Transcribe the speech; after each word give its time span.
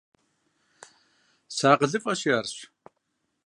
СыакъылыфӀэщи, 1.55 2.29
арщ. 2.37 2.57